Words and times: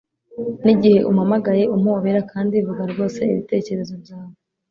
n'igihe 0.63 0.99
umpamagaye, 1.09 1.63
umpobera 1.75 2.19
kandi 2.31 2.55
vuga 2.67 2.83
rwose 2.91 3.19
ibitekerezo 3.33 3.93
byawe 4.03 4.33